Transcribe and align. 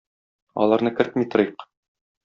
Аларны 0.63 0.93
кертми 1.01 1.29
торыйк. 1.37 1.67